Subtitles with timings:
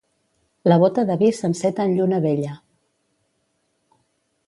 [0.71, 2.57] La bota de vi s'enceta en lluna vella.